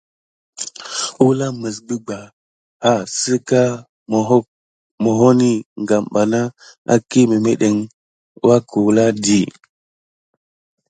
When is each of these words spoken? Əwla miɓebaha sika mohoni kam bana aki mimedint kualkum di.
Əwla 1.21 1.47
miɓebaha 1.61 2.91
sika 3.19 3.61
mohoni 5.03 5.51
kam 5.89 6.03
bana 6.13 6.39
aki 6.93 7.19
mimedint 7.29 7.81
kualkum 8.41 8.87
di. 9.25 9.39